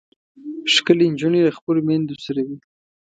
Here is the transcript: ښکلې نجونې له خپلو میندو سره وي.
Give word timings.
ښکلې 0.73 1.05
نجونې 1.13 1.39
له 1.47 1.51
خپلو 1.57 1.79
میندو 1.87 2.15
سره 2.25 2.41
وي. 2.47 2.57